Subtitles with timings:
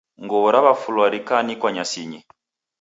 [0.23, 2.19] Nguw'o rafulwa rikaanikwa nyasinyi